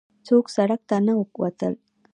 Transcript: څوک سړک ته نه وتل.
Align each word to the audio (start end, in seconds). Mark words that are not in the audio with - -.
څوک 0.27 0.45
سړک 0.55 0.81
ته 0.89 0.97
نه 1.05 1.13
وتل. 1.41 1.73